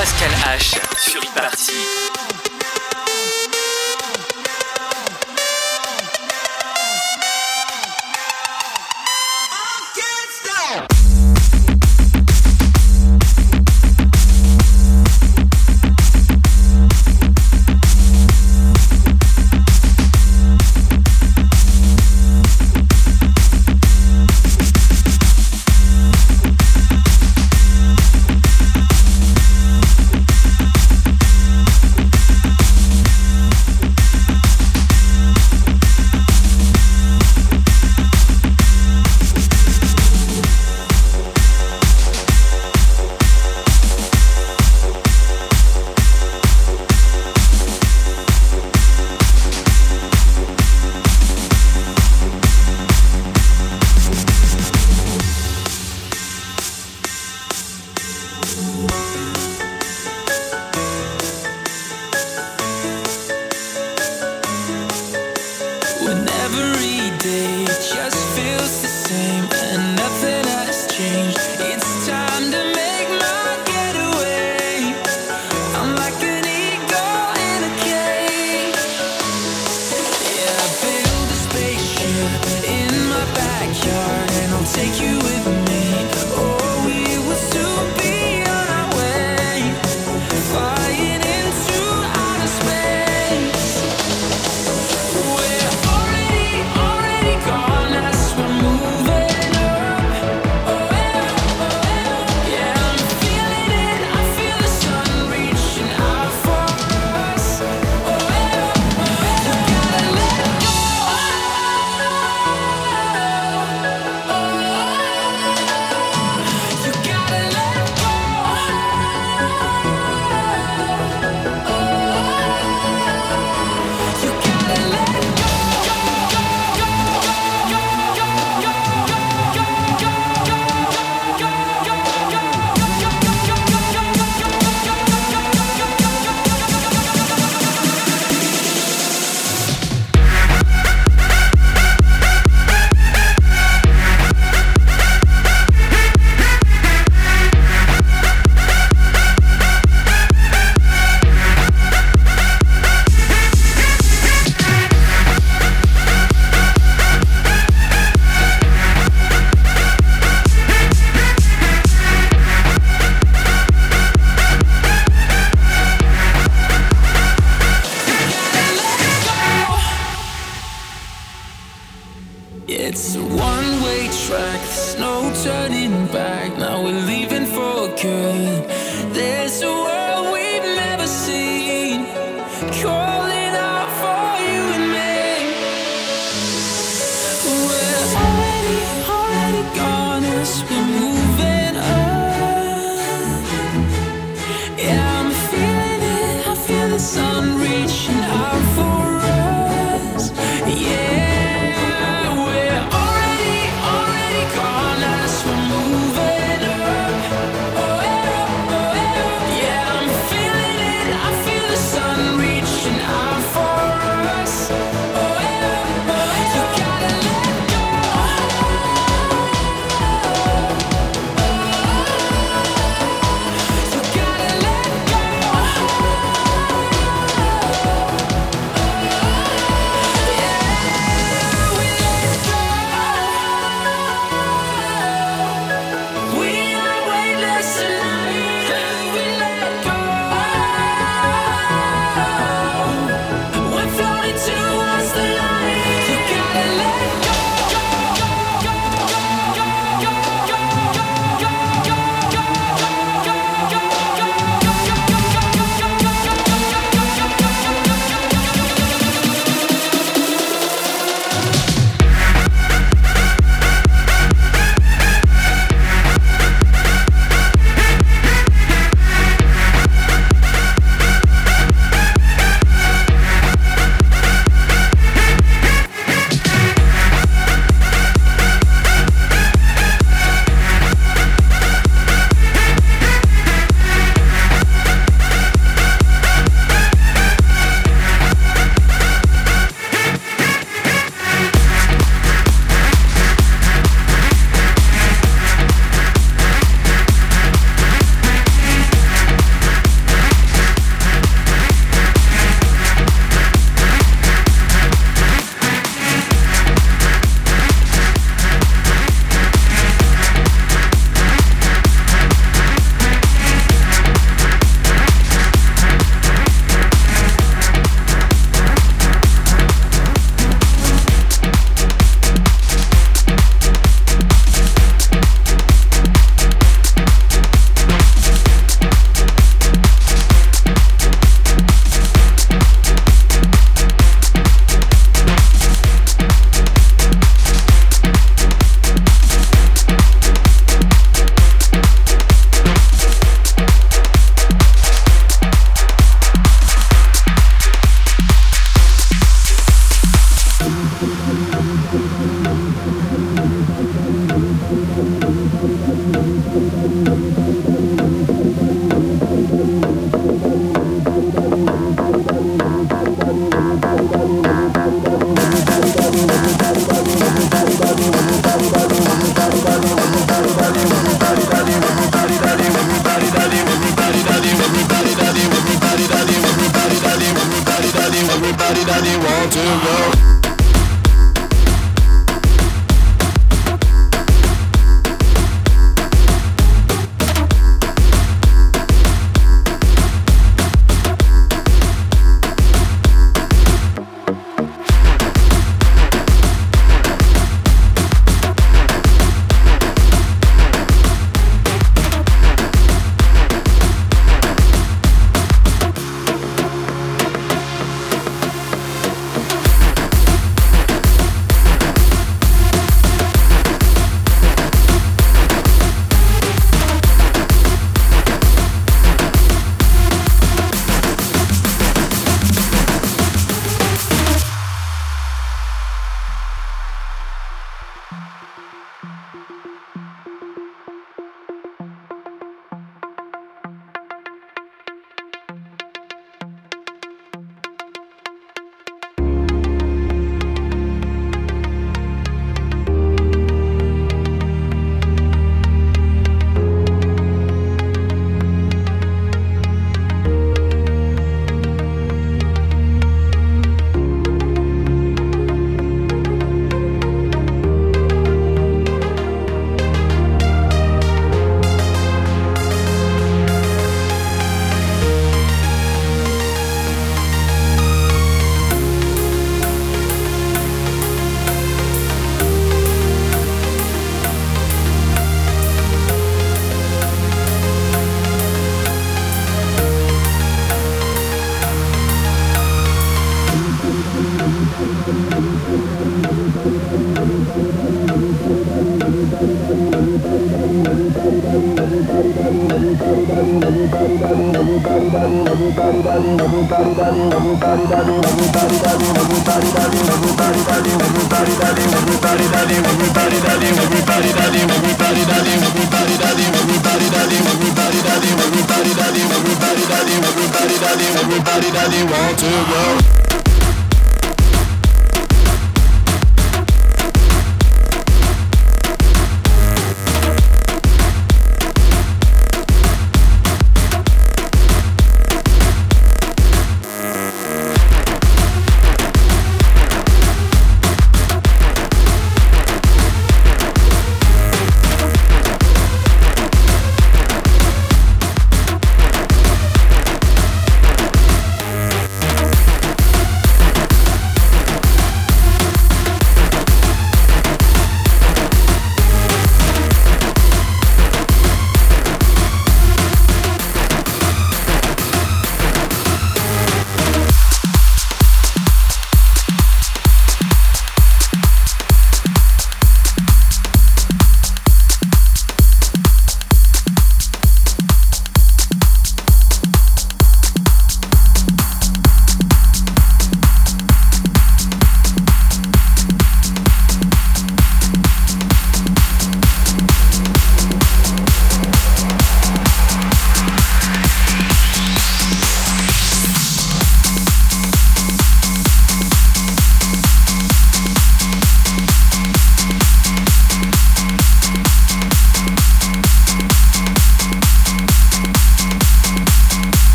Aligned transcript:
Pascal 0.00 0.30
H 0.46 0.80
sur 0.96 1.20
e-party. 1.20 2.49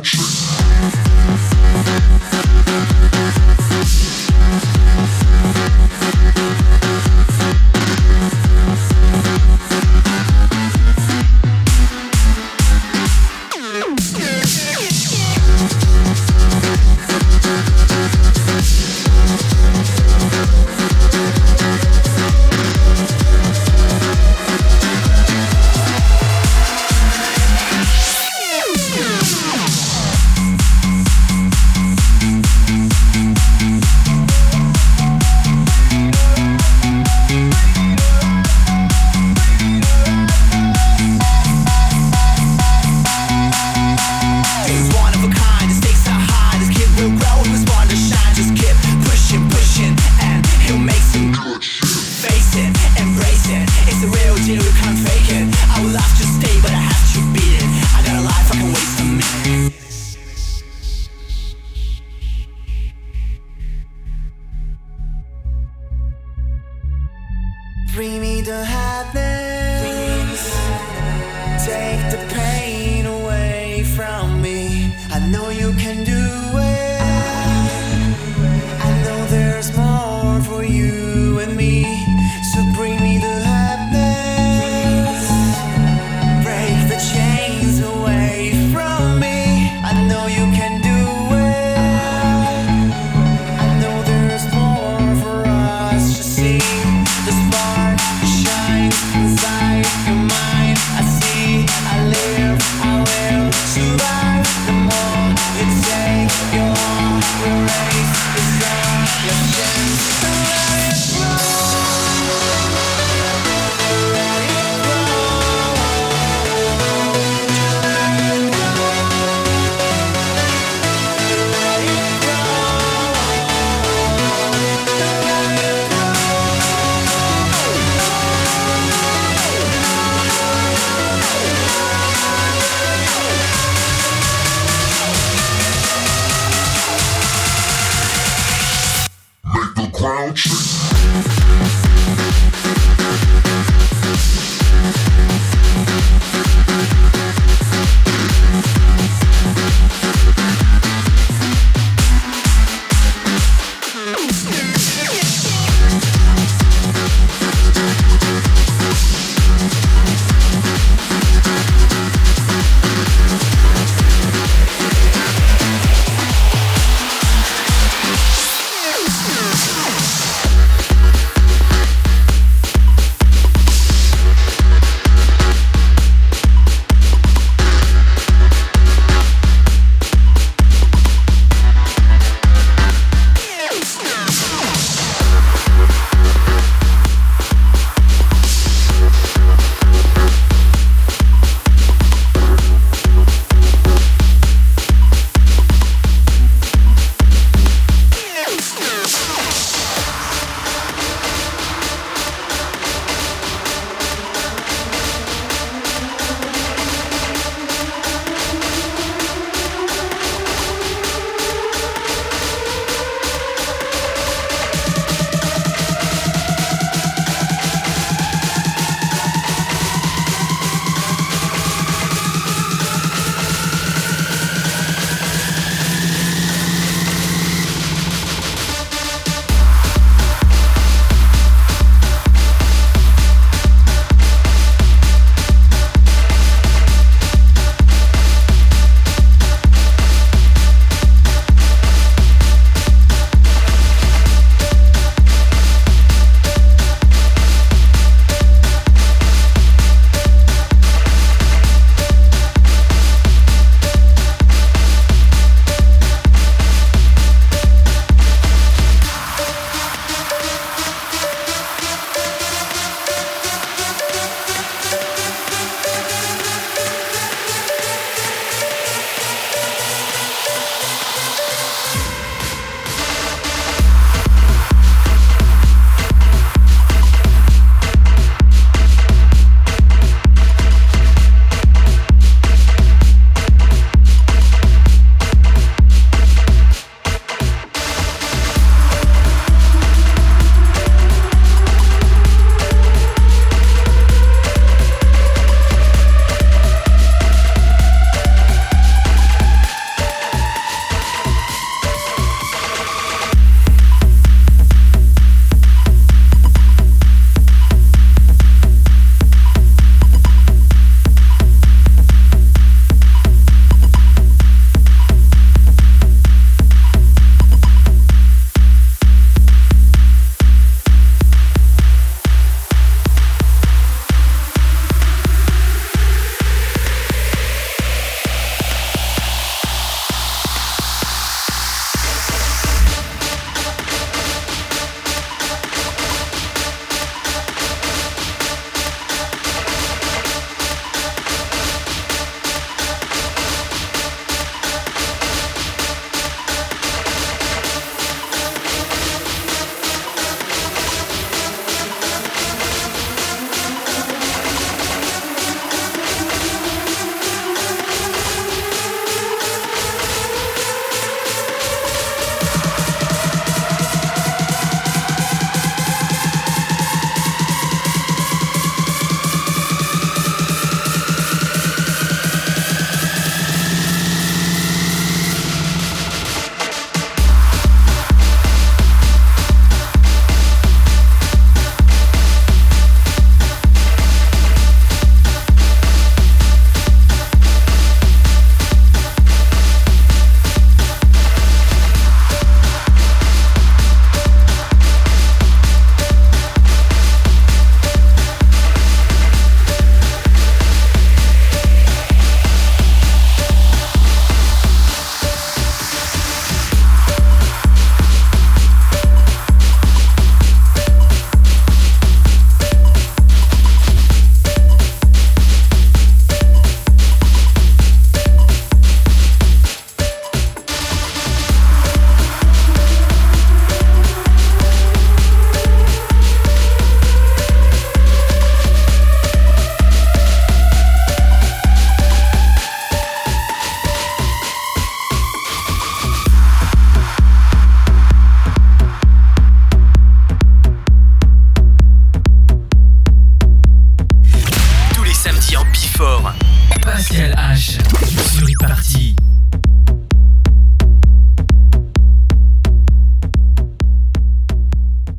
country. 0.00 0.59